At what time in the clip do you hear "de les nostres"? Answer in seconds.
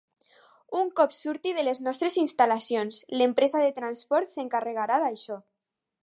1.57-2.17